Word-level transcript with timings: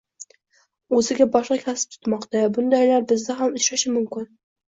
Oʻziga 0.99 1.27
boshqa 1.35 1.57
kasb 1.65 1.91
tutmoqda. 1.97 2.41
Bundaylar 2.57 3.05
bizda 3.13 3.37
ham 3.43 3.59
uchrashi 3.61 3.93
mumkin. 3.99 4.27